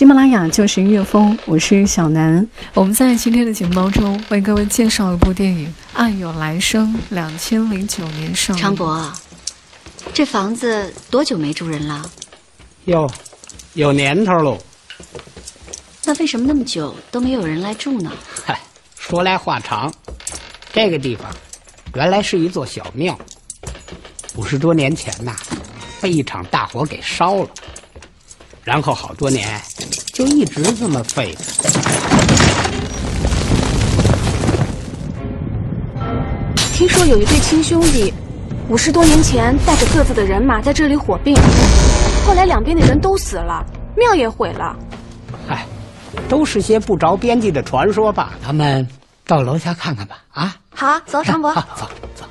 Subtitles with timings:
[0.00, 2.48] 喜马拉雅就是音乐风，我是小南。
[2.72, 8.62] 我们在今天的节目当中为各位介绍一部电影《爱有来生》，两千零九年上映。
[8.62, 9.12] 常博，
[10.14, 12.10] 这房子多久没住人了？
[12.86, 13.06] 哟，
[13.74, 14.56] 有年头喽。
[16.06, 18.10] 那为什么那么久都没有人来住呢？
[18.46, 18.58] 嗨，
[18.98, 19.92] 说来话长。
[20.72, 21.30] 这个地方
[21.94, 23.18] 原来是一座小庙，
[24.34, 25.36] 五十多年前呐，
[26.00, 27.50] 被一场大火给烧了，
[28.64, 29.60] 然后好多年
[30.12, 31.44] 就一直这么废着。
[36.72, 38.12] 听说有一对亲兄弟，
[38.68, 41.34] 五十多年前带着各自的人马在这里火并，
[42.26, 43.64] 后来两边的人都死了，
[43.96, 44.76] 庙也毁了。
[45.48, 45.66] 哎，
[46.28, 48.32] 都是些不着边际的传说吧？
[48.42, 48.86] 咱们
[49.26, 50.22] 到楼下看看吧。
[50.30, 51.52] 啊，好，走，常博。
[51.52, 52.24] 好，走走。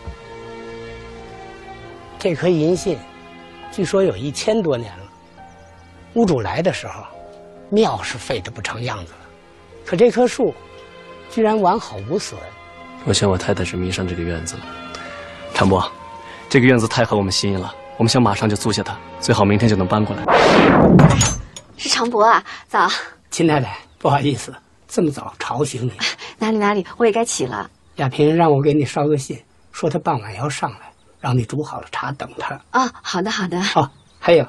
[2.17, 2.97] 这棵银杏，
[3.71, 4.98] 据说有一千多年了。
[6.15, 7.03] 屋主来的时候，
[7.69, 9.19] 庙是废得不成样子了，
[9.85, 10.53] 可这棵树，
[11.29, 12.39] 居然完好无损。
[13.05, 14.61] 我想我太太是迷上这个院子了。
[15.53, 15.89] 长伯，
[16.49, 20.23] 这个院子太合我们心意了，我们想马上就租下它，最好明天就能搬过来。
[21.77, 22.89] 是长博啊，早。
[23.29, 24.53] 秦太太，不好意思，
[24.87, 25.91] 这么早吵醒你。
[26.37, 27.69] 哪里哪里，我也该起了。
[27.97, 29.39] 亚萍让我给你捎个信，
[29.71, 32.59] 说她傍晚要上来，让你煮好了茶等她。
[32.71, 33.61] 哦，好的好的。
[33.75, 34.45] 哦，还有，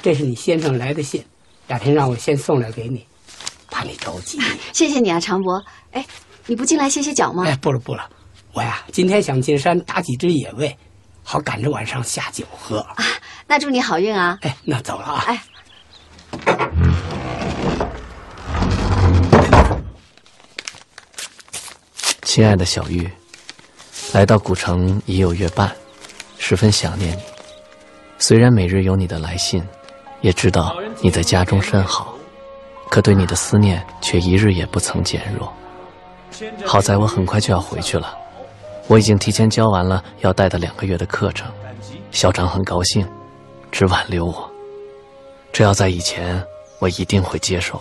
[0.00, 1.24] 这是你先生来的信，
[1.68, 3.06] 雅婷让我先送来给你，
[3.70, 4.40] 怕你着急。
[4.72, 5.62] 谢谢你啊，常伯。
[5.92, 6.06] 哎，
[6.46, 7.44] 你不进来歇歇脚吗？
[7.46, 8.08] 哎，不了不了，
[8.52, 10.76] 我呀今天想进山打几只野味，
[11.22, 12.78] 好赶着晚上下酒喝。
[12.78, 13.04] 啊，
[13.46, 14.38] 那祝你好运啊！
[14.42, 15.24] 哎，那走了啊。
[15.26, 15.42] 哎。
[22.22, 23.10] 亲爱的小玉，
[24.12, 25.74] 来到古城已有月半，
[26.38, 27.22] 十分想念你。
[28.18, 29.62] 虽然每日有你的来信，
[30.20, 32.14] 也知道你在家中甚好，
[32.90, 35.52] 可对你的思念却一日也不曾减弱。
[36.64, 38.16] 好在我很快就要回去了，
[38.86, 41.50] 我已经提前教完了要带的两个月的课程，
[42.10, 43.08] 校长很高兴，
[43.70, 44.50] 只挽留我。
[45.52, 46.42] 这要在以前，
[46.80, 47.80] 我一定会接受，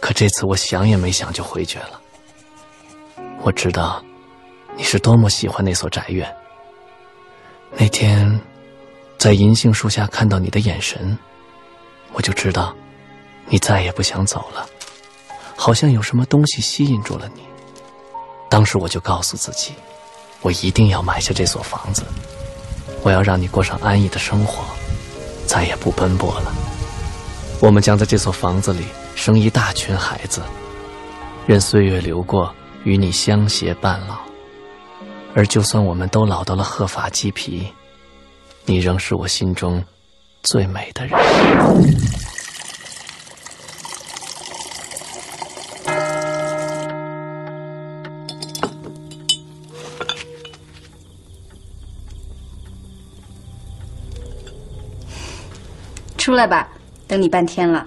[0.00, 2.00] 可这次我想也没想就回绝了。
[3.42, 4.02] 我知道，
[4.76, 6.30] 你是多么喜欢那所宅院。
[7.72, 8.40] 那天，
[9.20, 11.16] 在银杏树下看到你的眼神，
[12.14, 12.74] 我就知道，
[13.50, 14.66] 你再也不想走了。
[15.54, 17.42] 好像有什么东西吸引住了你。
[18.48, 19.74] 当时我就告诉自己，
[20.40, 22.02] 我一定要买下这所房子，
[23.02, 24.64] 我要让你过上安逸的生活，
[25.46, 26.50] 再也不奔波了。
[27.60, 30.40] 我们将在这所房子里生一大群孩子，
[31.46, 32.50] 任岁月流过。
[32.84, 34.16] 与你相携伴老，
[35.34, 37.70] 而就算我们都老到了鹤发鸡皮，
[38.64, 39.84] 你仍是我心中
[40.42, 41.18] 最美的人。
[56.16, 56.68] 出来吧，
[57.08, 57.84] 等你半天了。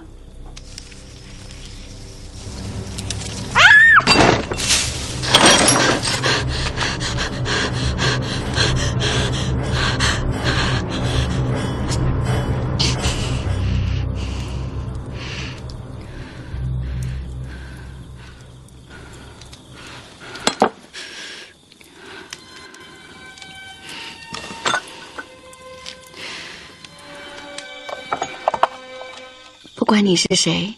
[29.94, 30.74] 管你是谁，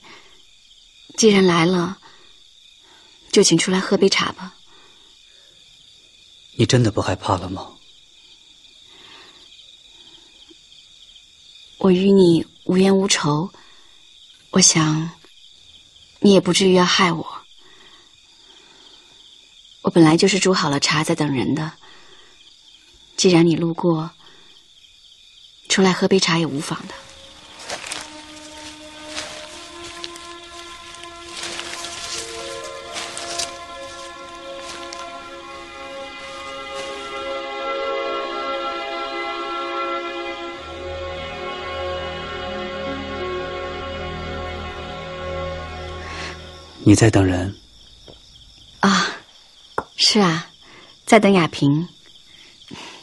[1.16, 1.96] 既然来了，
[3.32, 4.54] 就请出来喝杯茶吧。
[6.58, 7.66] 你真的不害怕了吗？
[11.78, 13.50] 我与你无冤无仇，
[14.50, 15.10] 我想
[16.20, 17.26] 你也不至于要害我。
[19.80, 21.72] 我本来就是煮好了茶在等人的。
[23.16, 24.10] 既然你路过，
[25.70, 26.92] 出来喝杯茶也无妨的。
[46.88, 47.52] 你在等人？
[48.78, 49.16] 啊，
[49.96, 50.48] 是啊，
[51.04, 51.88] 在等亚萍，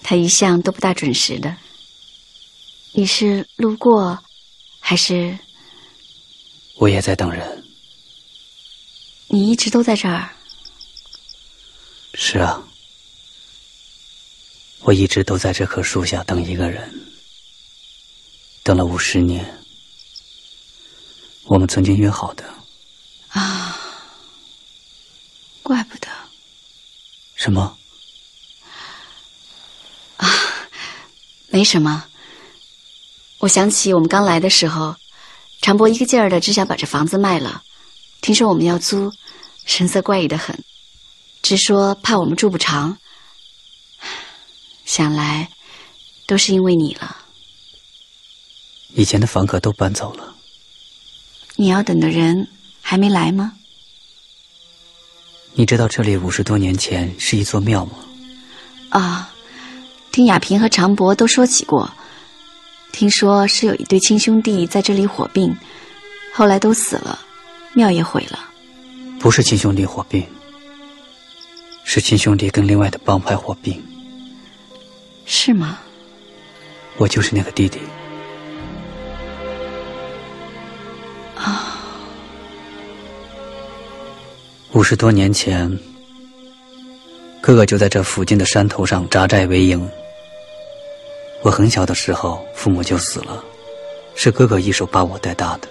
[0.02, 1.54] 她一向都不大准时的。
[2.94, 4.24] 你是路过，
[4.80, 5.38] 还是？
[6.76, 7.62] 我也在等人。
[9.28, 10.30] 你一直都在这儿？
[12.14, 12.64] 是啊，
[14.84, 16.90] 我一直都在这棵树下等一个人，
[18.64, 19.46] 等了五十年。
[21.44, 22.46] 我们曾经约好的。
[23.28, 23.76] 啊，
[25.64, 26.08] 怪不得。
[27.36, 27.78] 什么？
[30.18, 30.30] 啊，
[31.48, 32.06] 没什么。
[33.40, 34.96] 我想起我们刚来的时候，
[35.62, 37.64] 常博一个劲儿的只想把这房子卖了。
[38.22, 39.12] 听说我们要租，
[39.66, 40.64] 神色怪异的很，
[41.42, 42.98] 直说怕我们住不长。
[44.86, 45.50] 想来，
[46.28, 47.18] 都是因为你了。
[48.96, 50.36] 以前的房客都搬走了。
[51.56, 52.48] 你要等的人
[52.82, 53.54] 还没来吗？
[55.56, 57.92] 你知道这里五十多年前是一座庙吗？
[58.90, 59.32] 啊，
[60.12, 61.92] 听亚平和常博都说起过。
[62.92, 65.56] 听说是有一对亲兄弟在这里火并，
[66.34, 67.20] 后来都死了，
[67.74, 68.40] 庙也毁了。
[69.20, 70.24] 不是亲兄弟火并，
[71.84, 73.82] 是亲兄弟跟另外的帮派火并。
[75.26, 75.80] 是吗？
[76.98, 77.80] 我就是那个弟弟。
[84.74, 85.70] 五十多年前，
[87.40, 89.88] 哥哥就在这附近的山头上扎寨为营。
[91.44, 93.44] 我很小的时候，父母就死了，
[94.16, 95.68] 是哥哥一手把我带大的。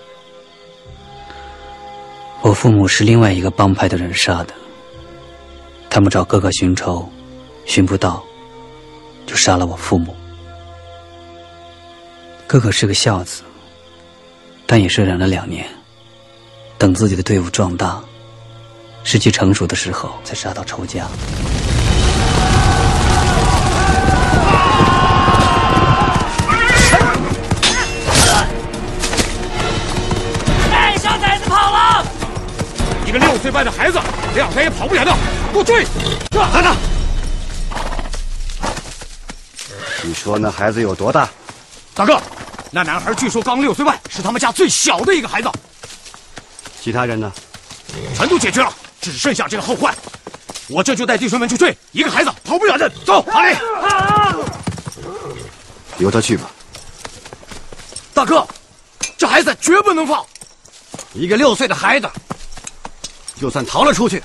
[2.42, 4.54] 我父母是另外一个帮派的人杀的，
[5.90, 7.04] 他们找哥哥寻仇，
[7.64, 8.22] 寻不到，
[9.26, 10.14] 就杀了我父母。
[12.46, 13.42] 哥哥是个孝子，
[14.64, 15.66] 但也是忍了两年，
[16.78, 18.00] 等自己的队伍壮大，
[19.04, 21.06] 时机成熟的时候，才杀到仇家。
[30.70, 32.06] 哎，小崽子跑了
[33.06, 34.00] 一个六岁半的孩子，
[34.34, 35.14] 两天也跑不了的，
[35.52, 35.84] 给我追！
[36.50, 36.68] 孩子，
[40.02, 41.28] 你说那孩子有多大？
[41.94, 42.18] 大哥，
[42.70, 45.50] 那男孩据说刚六岁半，是他们家最小的一个孩子。
[46.80, 47.30] 其他人呢？
[48.16, 48.72] 全都解决了，
[49.02, 49.94] 只剩下这个后患。
[50.68, 52.88] 我这就带弟兄们去追一个孩子，跑不远的。
[53.04, 53.56] 走，阿里，
[55.98, 56.50] 由他去吧。
[58.14, 58.46] 大哥，
[59.18, 60.24] 这孩子绝不能放。
[61.12, 62.08] 一个六岁的孩子。
[63.36, 64.22] 就算逃了出去，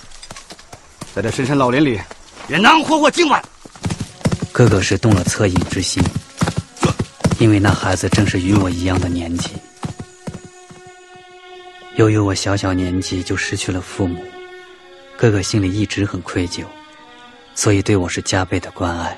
[1.16, 2.00] 在这深山老林里，
[2.48, 3.44] 也难活过今晚。
[4.52, 6.04] 哥哥是动了恻隐之心，
[7.40, 9.50] 因为那孩子正是与我一样的年纪。
[11.96, 14.24] 由于我小小年纪就失去了父母，
[15.18, 16.64] 哥哥心里一直很愧疚，
[17.56, 19.18] 所以对我是加倍的关爱。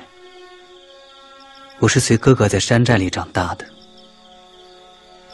[1.79, 3.65] 我是随哥哥在山寨里长大的，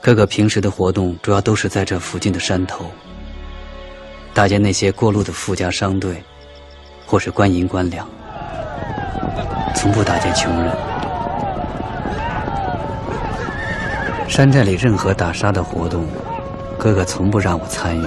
[0.02, 2.90] 哥哥平时的活动主要都是在这附近的山头。
[4.34, 6.24] 打劫那些过路的富家商队，
[7.06, 8.10] 或是官银官粮，
[9.76, 10.76] 从不打劫穷人。
[14.28, 16.08] 山寨里任何打杀的活动，
[16.76, 18.04] 哥哥从不让我参与，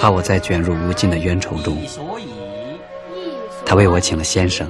[0.00, 1.76] 怕我再卷入无尽的冤仇中。
[3.66, 4.68] 他为我请了先生，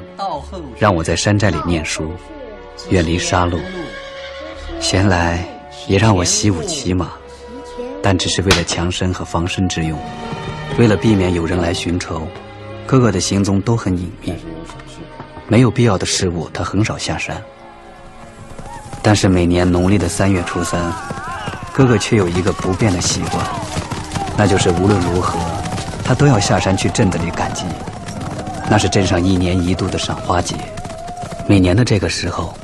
[0.79, 2.13] 让我在山寨里念书，
[2.91, 3.59] 远离杀戮。
[4.81, 5.45] 闲来
[5.89, 7.11] 也让我习武骑马，
[8.03, 9.99] 但只是为了强身和防身之用。
[10.79, 12.27] 为了避免有人来寻仇，
[12.87, 14.33] 哥哥的行踪都很隐秘。
[15.49, 17.43] 没有必要的事物，他很少下山。
[19.03, 20.93] 但是每年农历的三月初三，
[21.73, 23.45] 哥哥却有一个不变的习惯，
[24.37, 25.39] 那就是无论如何，
[26.05, 27.65] 他都要下山去镇子里赶集。
[28.69, 30.55] 那是镇上一年一度的赏花节。
[31.47, 32.55] 每年的这个时候，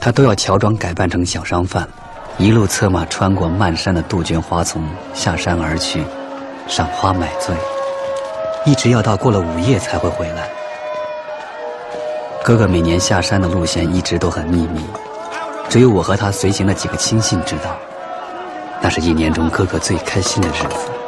[0.00, 1.86] 他都要乔装改扮成小商贩，
[2.38, 4.82] 一路策马穿过漫山的杜鹃花丛，
[5.14, 6.02] 下山而去。
[6.66, 7.54] 赏花买醉，
[8.64, 10.48] 一直要到过了午夜才会回来。
[12.42, 14.80] 哥哥每年下山的路线一直都很秘密，
[15.68, 17.76] 只有我和他随行的几个亲信知道。
[18.80, 20.99] 那是一年中哥哥最开心的日子。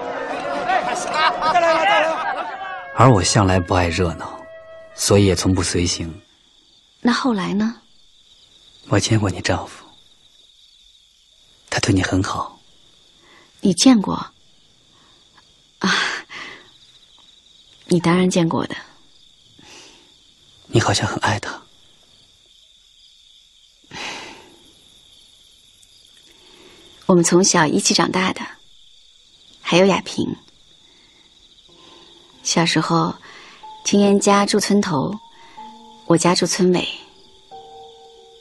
[2.95, 4.41] 而我向来不爱热闹，
[4.95, 6.23] 所以也从不随行。
[7.01, 7.81] 那后来呢？
[8.89, 9.85] 我见过你丈夫，
[11.71, 12.61] 他对你很好。
[13.61, 14.15] 你见过？
[15.79, 15.91] 啊，
[17.87, 18.77] 你当然见过的。
[20.67, 21.63] 你好像很爱他。
[27.07, 28.41] 我们从小一起长大的，
[29.61, 30.37] 还有亚萍。
[32.43, 33.15] 小时候，
[33.85, 35.15] 秦岩家住村头，
[36.07, 36.87] 我家住村尾。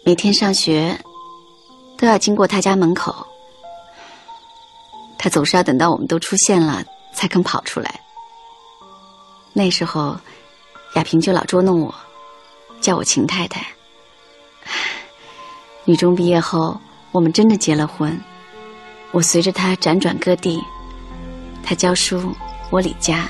[0.04, 1.00] 每天上学
[1.98, 3.26] 都要经过他家门口，
[5.18, 8.00] 他总是要等到我们都出现了才肯跑出来。
[9.54, 10.18] 那时候，
[10.96, 11.94] 亚萍就老捉弄我，
[12.82, 13.66] 叫我秦太太。
[15.86, 16.80] 女中毕业后，
[17.12, 18.20] 我们真的结了婚。
[19.12, 20.60] 我随着他辗转各地，
[21.64, 22.34] 他教书，
[22.72, 23.30] 我理家。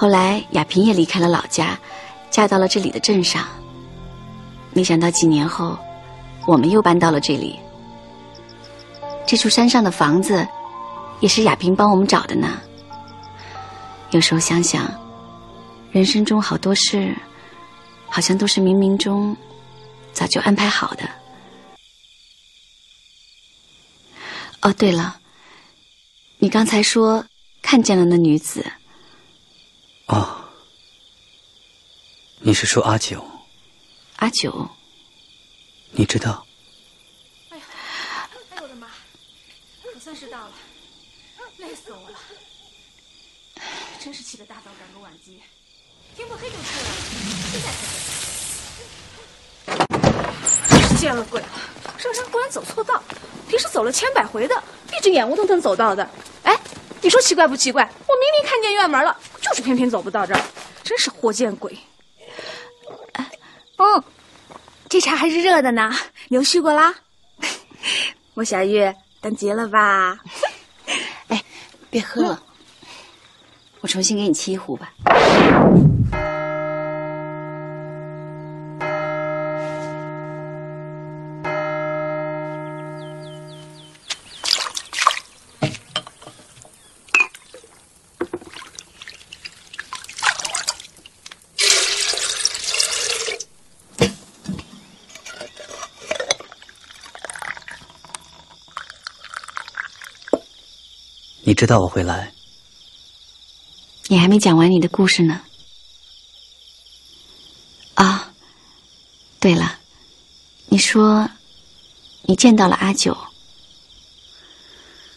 [0.00, 1.76] 后来亚萍也离开了老家，
[2.30, 3.48] 嫁到了这里的镇上。
[4.72, 5.76] 没想到几年后，
[6.46, 7.58] 我们又搬到了这里。
[9.26, 10.46] 这处山上的房子，
[11.18, 12.60] 也是亚萍帮我们找的呢。
[14.10, 14.88] 有时候想想，
[15.90, 17.12] 人生中好多事，
[18.06, 19.36] 好像都是冥冥中
[20.12, 21.10] 早就安排好的。
[24.60, 25.18] 哦，对了，
[26.38, 27.26] 你刚才说
[27.62, 28.64] 看见了那女子。
[30.08, 30.26] 哦，
[32.38, 33.22] 你是说阿九？
[34.16, 34.66] 阿九，
[35.90, 36.46] 你知道？
[37.50, 37.64] 哎呀，
[38.50, 38.88] 哎我的妈，
[39.82, 40.52] 可算是到了，
[41.58, 42.18] 累死我了。
[44.00, 45.42] 真是起得大早赶个晚集，
[46.16, 46.94] 天不黑就出来了，
[47.52, 47.68] 现在
[50.68, 51.48] 才真是见了鬼了！
[51.98, 53.02] 上山果然走错道，
[53.46, 56.08] 平时走了千百回的，闭着眼窝都能走到的。
[56.44, 56.58] 哎，
[57.02, 57.84] 你说奇怪不奇怪？
[57.84, 59.14] 我明明看见院门了，
[59.48, 60.40] 就是偏偏走不到这儿，
[60.82, 61.76] 真是活见鬼！
[63.76, 64.02] 嗯，
[64.88, 65.90] 这茶还是热的呢，
[66.28, 66.94] 你又续过啦？
[68.34, 70.18] 莫小玉，等急了吧？
[71.28, 71.42] 哎，
[71.90, 72.42] 别喝了。
[73.80, 74.92] 我重新给你沏一壶吧。
[101.58, 102.32] 知道我会来。
[104.06, 105.42] 你还没讲完你的故事呢。
[107.94, 108.32] 啊，
[109.40, 109.80] 对了，
[110.68, 111.28] 你说
[112.22, 113.16] 你见到了阿九。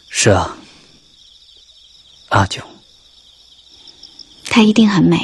[0.09, 0.57] 是啊，
[2.29, 2.67] 阿九。
[4.45, 5.23] 她一定很美。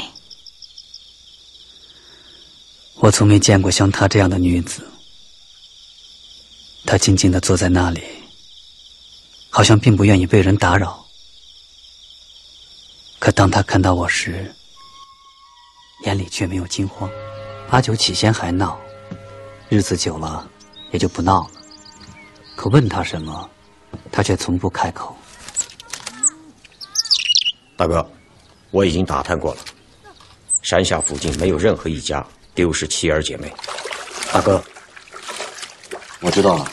[2.98, 4.88] 我从没见过像她这样的女子。
[6.86, 8.04] 她静静的坐在那里，
[9.50, 11.07] 好像并不愿意被人打扰。
[13.48, 14.54] 可当他看到我时，
[16.04, 17.10] 眼里却没有惊慌。
[17.70, 18.78] 阿九起先还闹，
[19.70, 20.46] 日子久了
[20.92, 21.52] 也就不闹了。
[22.58, 23.50] 可问他什么，
[24.12, 25.16] 他却从不开口。
[27.78, 28.06] 大哥，
[28.70, 29.62] 我已经打探过了，
[30.62, 33.50] 山下附近没有任何一家丢失妻儿姐妹。
[34.34, 34.62] 大哥，
[36.20, 36.70] 我知道了。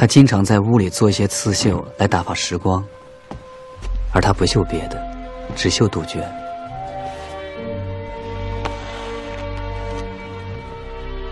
[0.00, 2.82] 他经常在屋里做一些刺绣来打发时光，
[4.14, 4.98] 而他不绣别的，
[5.54, 6.26] 只绣杜鹃。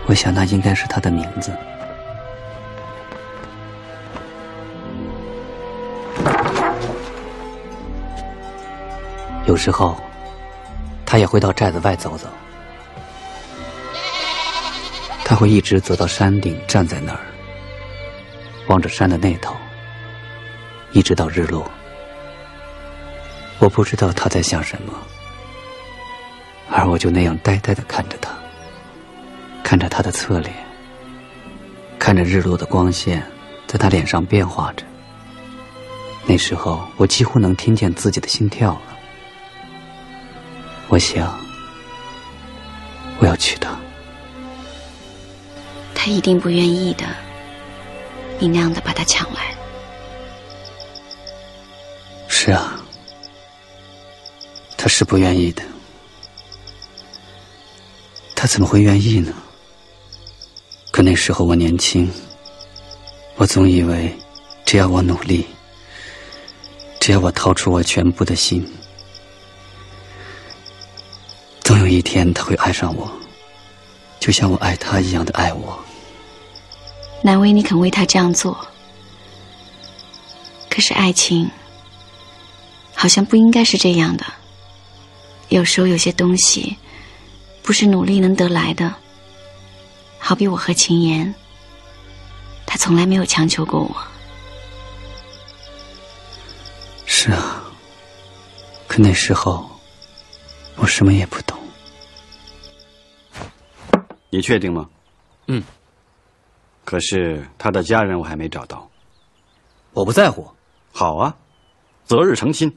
[0.05, 1.51] 我想那应该是他的名字。
[9.47, 9.99] 有时候，
[11.07, 12.27] 他也会到寨子外走走。
[15.25, 17.19] 他会一直走到山顶，站在那儿。
[18.69, 19.55] 望着山的那头，
[20.91, 21.69] 一直到日落。
[23.57, 24.93] 我不知道他在想什么，
[26.69, 28.31] 而我就那样呆呆的看着他，
[29.63, 30.53] 看着他的侧脸，
[31.97, 33.23] 看着日落的光线
[33.65, 34.85] 在他脸上变化着。
[36.27, 38.81] 那时候，我几乎能听见自己的心跳了。
[40.89, 41.35] 我想，
[43.17, 43.75] 我要娶她。
[45.95, 47.05] 他一定不愿意的。
[48.39, 49.53] 你那样的把他抢来，
[52.29, 52.79] 是啊，
[54.77, 55.61] 他是不愿意的。
[58.33, 59.33] 他怎么会愿意呢？
[60.91, 62.09] 可那时候我年轻，
[63.35, 64.17] 我总以为
[64.63, 65.45] 只要我努力，
[67.01, 68.65] 只要我掏出我全部的心，
[71.61, 73.11] 总有一天他会爱上我，
[74.21, 75.77] 就像我爱他一样的爱我。
[77.29, 78.57] 难为你肯为他这样做，
[80.67, 81.47] 可是爱情
[82.95, 84.25] 好像不应该是这样的。
[85.49, 86.75] 有时候有些东西
[87.61, 88.91] 不是努力能得来的。
[90.17, 91.31] 好比我和秦岩，
[92.65, 93.95] 他从来没有强求过我。
[97.05, 97.63] 是啊，
[98.87, 99.69] 可那时候
[100.77, 101.55] 我什么也不懂。
[104.31, 104.89] 你确定吗？
[105.45, 105.63] 嗯。
[106.89, 108.89] 可是他的家人我还没找到。
[109.93, 110.49] 我不在乎。
[110.91, 111.37] 好啊，
[112.03, 112.75] 择日成亲。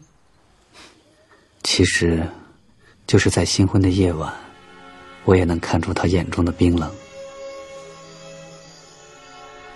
[1.62, 2.28] 其实，
[3.06, 4.30] 就是在新婚的夜晚，
[5.24, 6.92] 我也能看出他眼中的冰冷。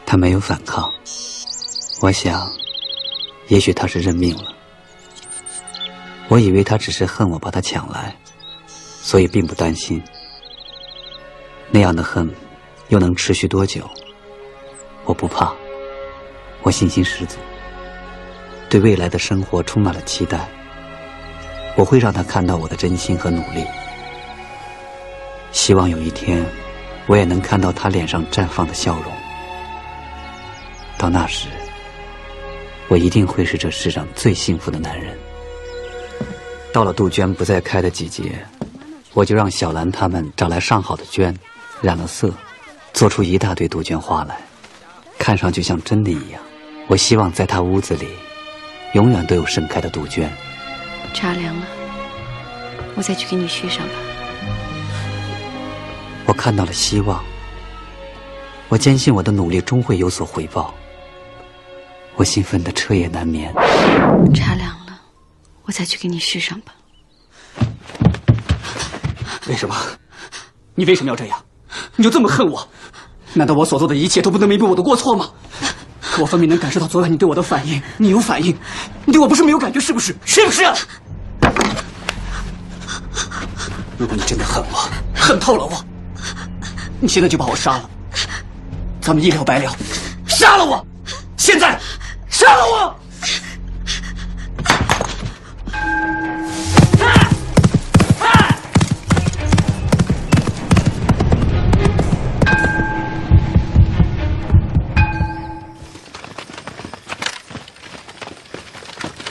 [0.05, 0.93] 他没有反抗。
[2.02, 2.47] 我想，
[3.49, 4.55] 也许他是认命了。
[6.28, 8.14] 我以为他只是恨我把他抢来，
[8.66, 10.02] 所以并不担心。
[11.71, 12.31] 那样的恨，
[12.88, 13.88] 又能持续多久？
[15.07, 15.55] 我不怕，
[16.63, 17.37] 我信心十足，
[18.69, 20.49] 对未来的生活充满了期待。
[21.77, 23.65] 我会让他看到我的真心和努力，
[25.53, 26.45] 希望有一天，
[27.07, 29.05] 我也能看到他脸上绽放的笑容。
[30.99, 31.49] 到那时，
[32.89, 35.17] 我一定会是这世上最幸福的男人。
[36.73, 38.45] 到了杜鹃不再开的季节，
[39.15, 41.33] 我就让小兰他们找来上好的绢，
[41.81, 42.33] 染了色，
[42.93, 44.37] 做出一大堆杜鹃花来。
[45.18, 46.40] 看上去像真的一样，
[46.87, 48.08] 我希望在他屋子里，
[48.94, 50.30] 永远都有盛开的杜鹃。
[51.12, 51.66] 茶凉了，
[52.94, 53.94] 我再去给你续上吧。
[56.26, 57.25] 我看到了希望，
[58.68, 60.75] 我坚信我的努力终会有所回报。
[62.14, 63.52] 我兴奋的彻夜难眠。
[64.35, 65.00] 茶凉了，
[65.64, 66.73] 我再去给你续上吧。
[69.49, 69.75] 为什么？
[70.75, 71.44] 你为什么要这样？
[71.94, 72.68] 你就这么恨我？
[73.37, 75.28] 难道我所做的一切都不能弥补我的过错吗？
[76.00, 78.57] 可我分明能感受到昨晚你对我的反应，你有反应，
[79.05, 80.16] 你对我不是没有感觉，是不是？
[80.25, 80.64] 是不是？
[83.99, 85.85] 如果你真的恨我，恨透了我，
[86.99, 87.90] 你现在就把我杀了，
[89.02, 89.71] 咱们一了百了。
[90.26, 90.87] 杀了我，
[91.37, 91.78] 现在，
[92.31, 92.96] 杀了我！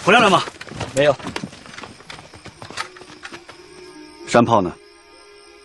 [0.06, 0.44] 回来了吗？
[0.96, 1.16] 没有。
[4.28, 4.72] 山炮呢？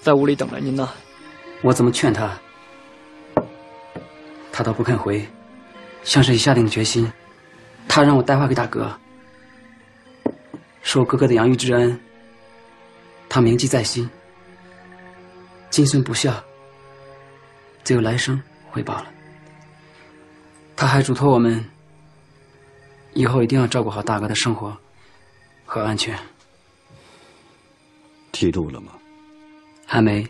[0.01, 0.89] 在屋里等着您呢。
[1.61, 2.41] 我怎么劝他，
[4.51, 5.29] 他都不肯回，
[6.05, 7.13] 像是已下定决心。
[7.87, 8.91] 他让我带话给大哥，
[10.81, 12.01] 说我哥哥的养育之恩，
[13.29, 14.09] 他铭记在心，
[15.69, 16.33] 今生不孝，
[17.85, 19.07] 只有来生回报了。
[20.75, 21.63] 他还嘱托我们。
[23.21, 24.75] 以后一定要照顾好大哥的生活
[25.67, 26.19] 和安全。
[28.33, 28.93] 剃度了吗？
[29.85, 30.27] 还没。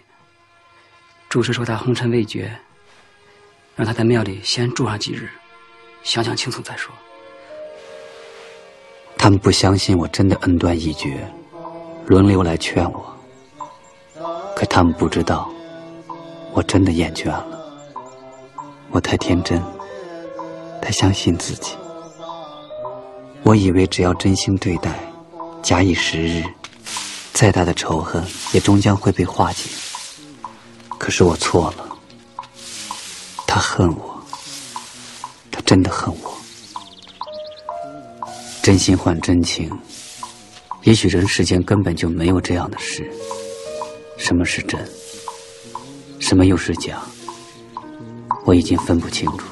[1.29, 2.53] 主持说他红尘未绝，
[3.77, 5.29] 让他在庙里先住上几日，
[6.03, 6.93] 想想清楚再说。
[9.17, 11.25] 他们不相信我真的恩断义绝，
[12.07, 13.17] 轮流来劝我。
[14.57, 15.49] 可他们不知道，
[16.53, 17.47] 我真的厌倦了。
[18.91, 19.63] 我太天真，
[20.83, 21.77] 太相信自己。
[23.43, 24.93] 我以为只要真心对待，
[25.63, 26.45] 假以时日，
[27.33, 28.23] 再大的仇恨
[28.53, 29.69] 也终将会被化解。
[30.99, 31.89] 可是我错了，
[33.47, 34.23] 他恨我，
[35.51, 36.33] 他真的恨我。
[38.63, 39.71] 真心换真情，
[40.83, 43.11] 也许人世间根本就没有这样的事。
[44.17, 44.79] 什么是真？
[46.21, 47.03] 什么又是假？
[48.45, 49.47] 我已经分不清楚。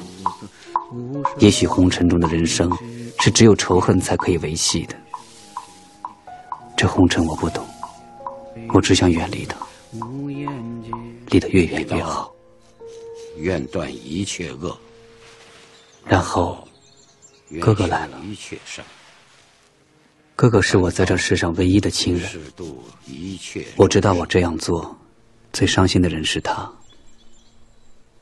[1.39, 2.71] 也许红尘中的人生。
[3.19, 4.95] 是只有仇恨才可以维系的。
[6.77, 7.65] 这红尘我不懂，
[8.73, 9.57] 我只想远离他，
[11.27, 12.33] 离得越远越好。
[13.37, 14.77] 愿断一切恶。
[16.05, 16.67] 然后，
[17.61, 18.19] 哥哥来了。
[20.35, 22.29] 哥哥是我在这世上唯一的亲人。
[23.75, 24.97] 我知道我这样做，
[25.51, 26.69] 最伤心的人是他。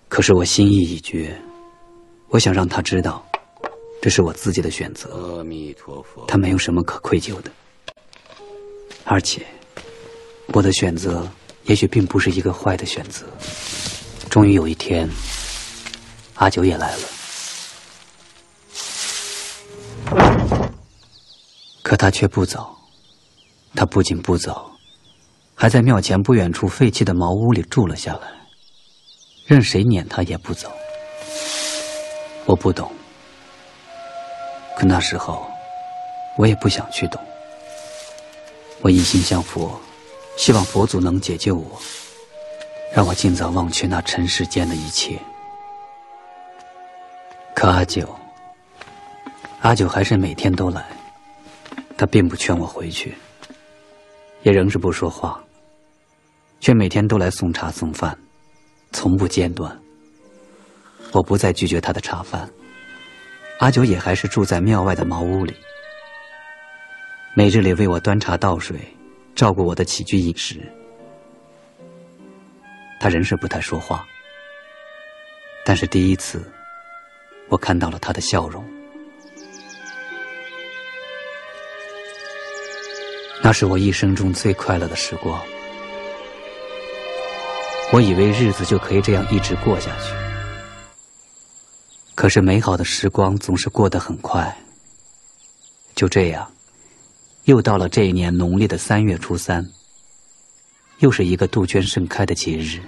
[0.08, 1.40] 可是我心意已决，
[2.30, 3.24] 我想让他知道。
[4.02, 7.52] 这是我自己的选择，阿弥陀佛，他没有什么可愧疚的。
[9.04, 9.46] 而且，
[10.54, 11.28] 我的选择
[11.64, 13.26] 也许并不是一个坏的选择。
[14.30, 15.10] 终于有一天，
[16.36, 17.04] 阿九也来了，
[21.82, 22.76] 可他却不走。
[23.76, 24.72] 他不仅不走，
[25.54, 28.28] 还在庙前不远处废弃的茅屋里住了下来，
[29.46, 30.72] 任谁撵他也不走。
[32.46, 32.92] 我不懂。
[34.78, 35.50] 可那时候，
[36.38, 37.20] 我也不想去懂。
[38.82, 39.76] 我一心向佛，
[40.38, 41.82] 希望佛祖能解救我，
[42.94, 45.18] 让我尽早忘却那尘世间的一切。
[47.56, 48.16] 可阿九，
[49.62, 50.86] 阿九还是每天都来，
[51.98, 53.18] 他并不劝我回去，
[54.44, 55.44] 也仍是不说话，
[56.60, 58.16] 却每天都来送茶送饭，
[58.92, 59.76] 从不间断。
[61.14, 62.48] 我不再拒绝他的茶饭，
[63.60, 65.56] 阿九也还是住在庙外的茅屋里，
[67.34, 68.80] 每日里为我端茶倒水，
[69.36, 70.62] 照顾我的起居饮食。
[73.00, 74.06] 他仍是不太说话，
[75.66, 76.44] 但是第一次，
[77.48, 78.64] 我看到了他的笑容。
[83.44, 85.42] 那是我一生中最快乐的时光。
[87.92, 90.14] 我以为日子就可以这样一直过下去，
[92.18, 94.52] 可是美好的时光总是过得很快。
[95.94, 96.52] 就这样，
[97.44, 99.64] 又到了这一年农历的三月初三，
[100.98, 102.82] 又是一个杜鹃盛开的节日。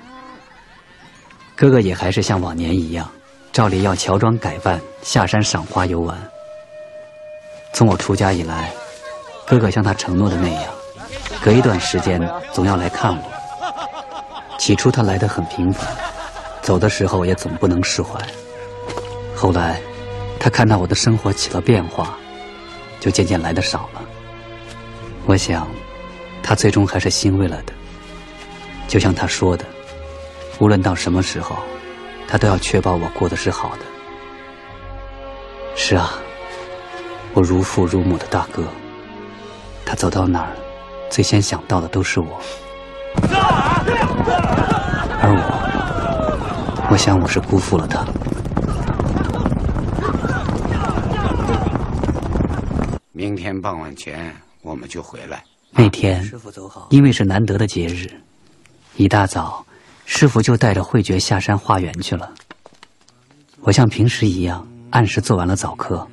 [1.56, 3.08] 哥哥也还是像往年一样，
[3.52, 6.20] 照例要乔装改扮下山赏花游玩。
[7.72, 8.74] 从我出家以来。
[9.46, 10.74] 哥哥像他承诺的那样，
[11.44, 12.20] 隔一段时间
[12.52, 14.58] 总要来看我。
[14.58, 15.88] 起初他来的很频繁，
[16.64, 18.20] 走的时候也总不能释怀。
[19.42, 19.80] 后来，
[20.38, 22.18] 他看到我的生活起了变化，
[23.00, 24.02] 就渐渐来的少了。
[25.26, 25.66] 我想，
[26.44, 27.72] 他最终还是欣慰了的。
[28.86, 29.64] 就像他说的，
[30.60, 31.56] 无论到什么时候，
[32.28, 33.86] 他都要确保我过得是好的。
[35.74, 36.16] 是啊，
[37.34, 38.66] 我如父如母的大哥。
[39.86, 40.52] 他走到哪儿，
[41.10, 42.42] 最先想到的都是我，
[45.22, 48.06] 而我，我想我是辜负了他。
[53.20, 55.44] 明天傍晚前我们就回来。
[55.72, 56.24] 那天，
[56.90, 58.10] 因为是难得的节日，
[58.96, 59.66] 一大早，
[60.06, 62.34] 师傅就带着慧觉下山化缘去了。
[63.60, 66.08] 我像平时一样，按时做完了早课。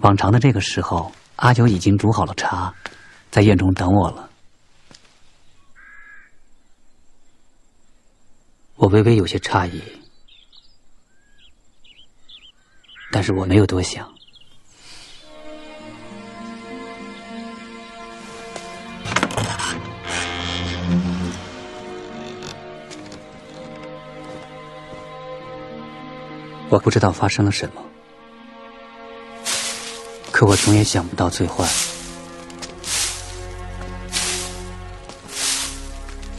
[0.00, 2.74] 往常的这个时候，阿九已经煮好了茶，
[3.30, 4.28] 在院中等我了。
[8.74, 9.80] 我微微有些诧异，
[13.12, 14.12] 但是我没有多想。
[26.72, 27.82] 我不知道发生了什么。
[30.30, 31.68] 可我总也想不到最坏。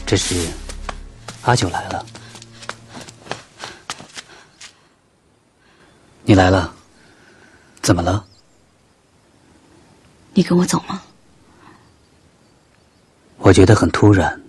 [0.04, 0.48] 这时，
[1.42, 2.04] 阿九来了。
[6.24, 6.74] 你来了，
[7.80, 8.26] 怎么了？
[10.32, 11.00] 你跟我走吗？
[13.38, 14.42] 我觉得很突然，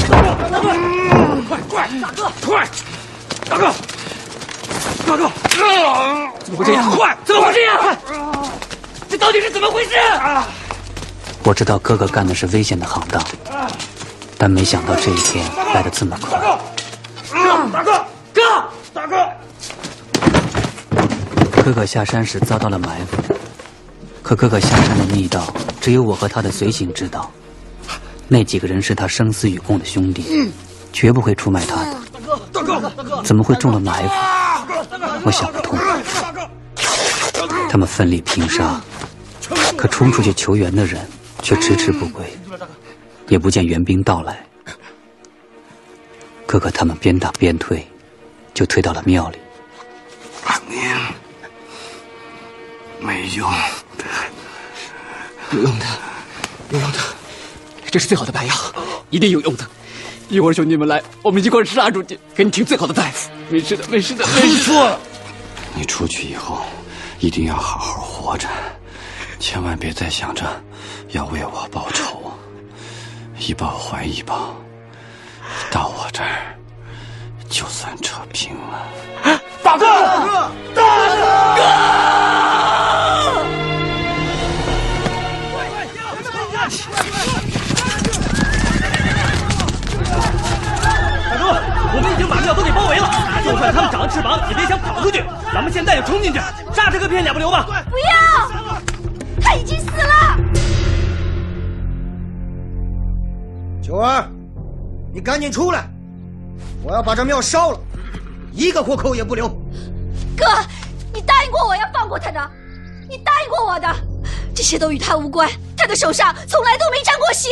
[0.09, 0.67] 大哥，大哥！
[1.47, 2.67] 快快，大哥，快！
[3.49, 3.71] 大哥，
[5.05, 5.29] 大哥，
[6.43, 6.91] 怎么会这样？
[6.91, 7.17] 快！
[7.25, 7.97] 怎么会这样？
[9.09, 9.91] 这到底是怎么回事？
[11.43, 13.23] 我知道哥哥干的是危险的行当，
[14.37, 16.39] 但没想到这一天来的这么快。
[17.71, 18.41] 大哥，哥，
[18.93, 19.27] 大哥，
[21.63, 23.17] 哥哥下山时遭到了埋伏，
[24.21, 25.41] 可哥哥下山的密道
[25.81, 27.29] 只有我和他的随行知道。
[28.29, 30.49] 那几个人是他生死与共的兄弟。
[30.91, 31.93] 绝不会出卖他的。
[32.51, 34.13] 大哥，大哥，怎么会中了埋伏？
[35.23, 35.77] 我想不通。
[37.69, 38.81] 他们奋力拼杀，
[39.77, 41.07] 可冲出去求援的人
[41.43, 42.25] 却迟迟不归，
[43.27, 44.43] 也不见援兵到来。
[46.47, 47.87] 哥哥他们边打边退，
[48.55, 49.37] 就退到了庙里。
[50.45, 50.79] 阿明，
[52.99, 53.47] 没用，
[55.51, 55.85] 不用的，
[56.71, 56.97] 有用的，
[57.89, 58.53] 这是最好的白药，
[59.09, 59.65] 一定有用的。
[60.29, 63.29] 一会儿兄弟们来，我们一块杀出去，给你请最好的大夫。
[63.49, 64.63] 没事的，没事的，没事。
[64.63, 64.99] 错了，
[65.73, 66.61] 你出去以后
[67.19, 68.47] 一定要好好活着，
[69.39, 70.43] 千万别再想着
[71.09, 72.31] 要为我报仇，
[73.39, 74.55] 一报还一报。
[75.71, 76.55] 到我这儿，
[77.49, 78.87] 就算扯平了。
[79.63, 82.38] 大哥，大哥，大哥！
[92.49, 93.07] 我们已经把庙都给包围了，
[93.43, 95.23] 就算他们长了翅膀，也别想跑出去。
[95.53, 96.39] 咱们现在就冲进去，
[96.73, 97.65] 杀这个片甲不留吧！
[97.89, 98.51] 不要，
[99.41, 100.37] 他已经死了。
[103.81, 104.27] 九儿，
[105.13, 105.87] 你赶紧出来，
[106.83, 107.79] 我要把这庙烧了，
[108.51, 109.47] 一个活口也不留。
[110.35, 110.45] 哥，
[111.13, 112.51] 你答应过我要放过他的，
[113.07, 113.87] 你答应过我的，
[114.55, 117.49] 这些都与他无关，他的手上从来都没沾过血。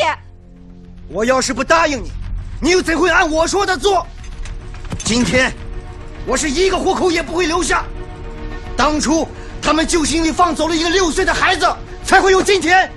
[1.09, 2.11] 我要是不答应你，
[2.61, 4.05] 你又怎会按我说的做？
[5.07, 5.49] 今天，
[6.25, 7.85] 我是一个活口也不会留下。
[8.75, 9.25] 当初
[9.61, 11.65] 他们救心里放走了一个六岁的孩子，
[12.03, 12.91] 才会有今天。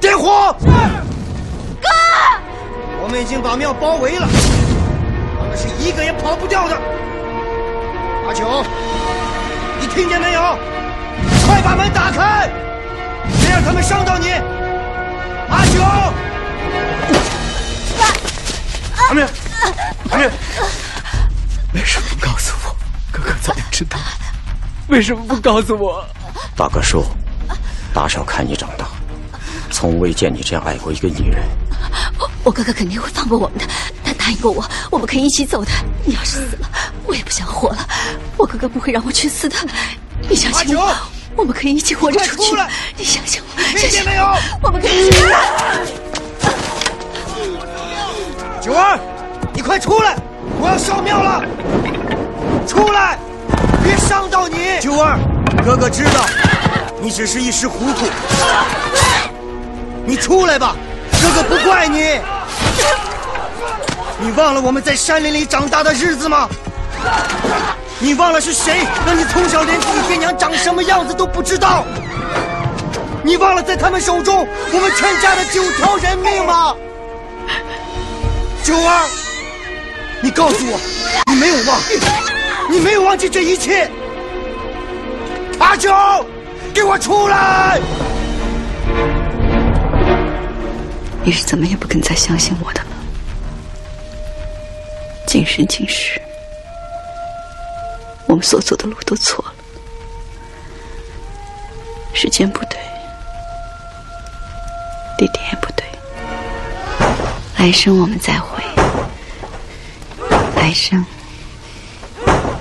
[0.00, 0.56] 点火！
[0.60, 1.88] 是哥，
[3.02, 4.26] 我们已经把庙包围了，
[5.38, 6.74] 他们是一个也跑不掉的。
[8.26, 8.64] 阿九，
[9.78, 10.40] 你听见没有？
[11.46, 12.48] 快把门打开，
[13.42, 14.30] 别让他们伤到你。
[15.50, 15.82] 阿九，
[19.06, 19.26] 阿明，
[20.12, 20.30] 阿明，
[21.72, 22.76] 为什么不告诉我？
[23.12, 23.98] 哥哥早就知道，
[24.88, 26.04] 为什么不告诉我？
[26.56, 27.04] 大哥说，
[27.94, 28.86] 大少看你长大，
[29.70, 31.42] 从未见你这样爱过一个女人。
[32.18, 33.64] 我我哥哥肯定会放过我们的，
[34.04, 35.70] 他答应过我，我们可以一起走的。
[36.04, 36.68] 你要是死了，
[37.06, 37.88] 我也不想活了。
[38.36, 39.56] 我哥哥不会让我去死的，
[40.28, 40.94] 你相信我，
[41.36, 42.56] 我们可以一起活着出去。
[42.96, 44.26] 你相信我，听见没有？
[44.62, 45.18] 我们可以一起。
[48.60, 48.98] 九儿，
[49.54, 50.16] 你快出来！
[50.60, 51.42] 我要烧庙了！
[52.68, 53.18] 出来，
[53.82, 54.78] 别伤到你。
[54.78, 55.18] 九儿，
[55.64, 56.26] 哥哥知道
[57.00, 58.06] 你只是一时糊涂，
[60.04, 60.76] 你出来吧，
[61.22, 62.20] 哥哥不怪你。
[64.18, 66.46] 你忘了我们在山林里长大的日子吗？
[67.98, 71.84] 你忘了是谁让你从小连自己爹娘长什么样子都不知道？
[73.22, 76.74] 你忘了在他们手中我们全家的九条人命吗？
[78.62, 79.08] 九儿，
[80.22, 80.78] 你告诉我，
[81.26, 81.80] 你没有忘，
[82.70, 83.90] 你没有忘记这一切。
[85.58, 85.90] 阿九，
[86.74, 87.80] 给我出来！
[91.24, 92.88] 你是怎么也不肯再相信我的了。
[95.26, 96.20] 今生今世，
[98.26, 99.54] 我们所走的路都错了，
[102.12, 102.78] 时间不对，
[105.16, 105.84] 地点也不对。
[107.58, 108.59] 来生我们再会，
[110.60, 111.02] 来生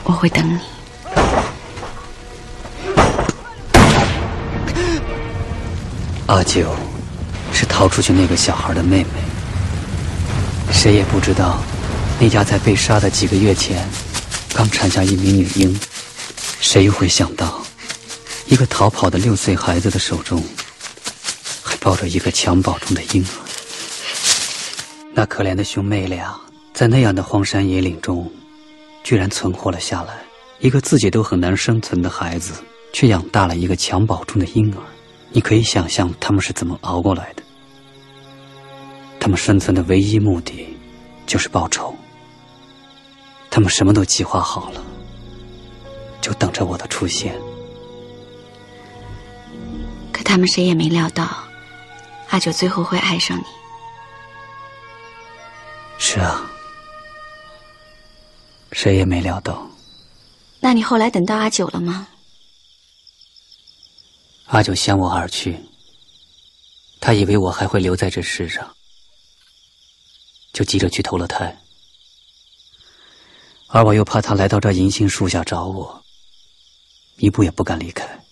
[0.04, 0.58] 我会等你。
[6.28, 6.74] 阿九
[7.52, 9.10] 是逃出去那个小孩的妹妹，
[10.72, 11.62] 谁也不知道，
[12.20, 13.86] 那家在被杀的几个月前，
[14.54, 15.78] 刚产下一名女婴。
[16.62, 17.62] 谁又会想到，
[18.46, 20.42] 一个逃跑的六岁孩子的手中，
[21.62, 23.34] 还抱着一个襁褓中的婴儿？
[25.14, 26.34] 那可怜的兄妹俩，
[26.80, 28.32] 在那样的荒山野岭中，
[29.04, 30.14] 居然存活了下来。
[30.60, 32.64] 一个自己都很难生存的孩子，
[32.94, 34.80] 却养大了一个襁褓中的婴儿。
[35.32, 37.44] 你可以想象他们是怎么熬过来的。
[39.20, 40.74] 他们生存的唯一目的，
[41.28, 41.94] 就是报仇。
[43.52, 44.82] 他们什么都计划好了，
[46.22, 47.36] 就等着我的出现。
[50.14, 51.28] 可他们谁也没料到，
[52.30, 53.44] 阿九最后会爱上你。
[55.98, 56.50] 是啊，
[58.72, 59.70] 谁也没料到。
[60.60, 62.08] 那你后来等到阿九了吗？
[64.46, 65.58] 阿九向我而去，
[67.00, 68.76] 他以为我还会留在这世上，
[70.54, 71.56] 就急着去投了胎。
[73.68, 76.04] 而我又怕他来到这银杏树下找我，
[77.18, 78.26] 一步也不敢离开，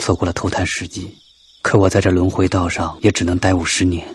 [0.00, 1.16] 错过了投胎时机。
[1.62, 4.14] 可我在这轮回道上也只能待五十年，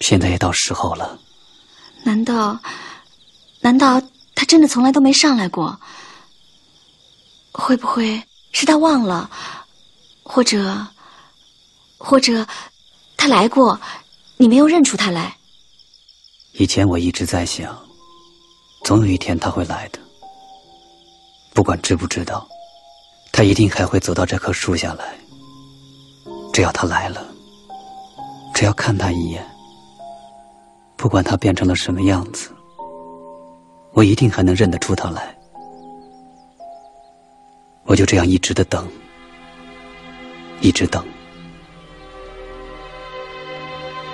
[0.00, 1.18] 现在也到时候了。
[2.04, 2.58] 难道，
[3.60, 4.02] 难道
[4.34, 5.78] 他真的从来都没上来过？
[7.52, 8.22] 会不会？
[8.52, 9.30] 是他忘了，
[10.22, 10.86] 或者，
[11.96, 12.46] 或者，
[13.16, 13.80] 他来过，
[14.36, 15.36] 你没有认出他来。
[16.52, 17.78] 以前我一直在想，
[18.84, 19.98] 总有一天他会来的，
[21.54, 22.46] 不管知不知道，
[23.32, 25.18] 他一定还会走到这棵树下来。
[26.52, 27.26] 只要他来了，
[28.54, 29.42] 只要看他一眼，
[31.02, 32.50] 不管他变成了什么样子，
[33.92, 35.36] 我一定还能认得出他来。
[37.82, 38.86] 我就这样一直的等，
[40.60, 41.04] 一直等。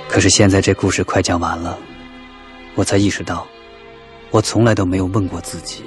[0.08, 1.78] 可是现在这故事快讲完了，
[2.74, 3.46] 我才意识到，
[4.30, 5.82] 我从来都没有问过自己，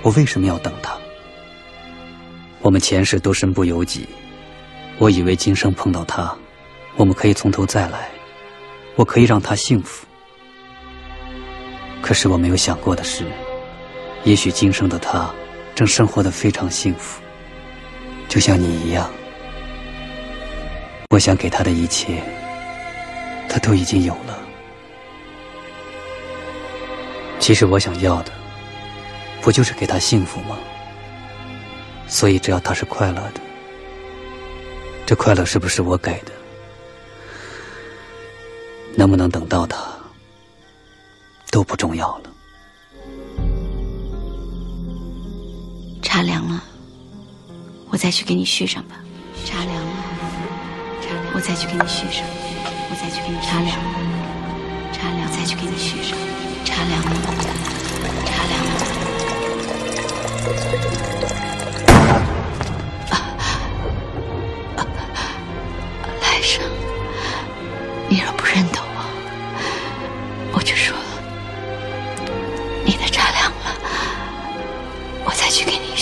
[0.00, 0.96] 我为什么要等他？
[2.62, 4.08] 我们前世都身不由己，
[4.98, 6.34] 我以为今生碰到他，
[6.96, 8.08] 我们可以从头再来，
[8.96, 10.06] 我可以让他幸福。
[12.00, 13.24] 可是我没有想过的是，
[14.24, 15.30] 也许今生的他。
[15.74, 17.22] 正生活的非常幸福，
[18.28, 19.10] 就像你一样。
[21.08, 22.22] 我想给他的一切，
[23.48, 24.38] 他都已经有了。
[27.38, 28.30] 其实我想要的，
[29.40, 30.58] 不就是给他幸福吗？
[32.06, 33.40] 所以只要他是快乐的，
[35.06, 36.32] 这快乐是不是我给的？
[38.94, 39.78] 能不能等到他，
[41.50, 42.30] 都不重要了。
[46.02, 46.62] 茶凉了，
[47.88, 48.96] 我再去给你续上吧。
[49.44, 49.92] 茶凉了，
[51.34, 52.24] 我再去给你续上。
[52.90, 53.84] 我再去给你茶凉了，
[54.92, 56.16] 茶凉，再去给你续上。
[56.64, 57.10] 茶凉了，
[58.26, 58.72] 茶凉了。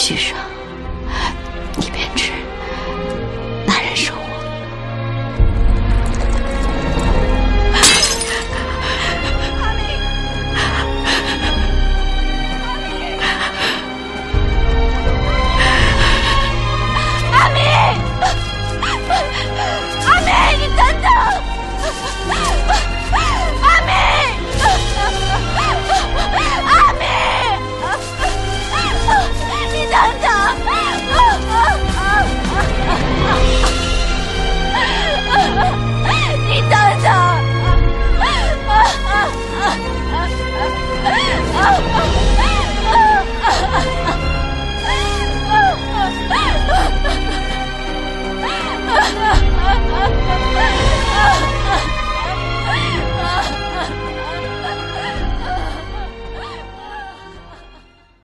[0.01, 0.60] 去给你续上，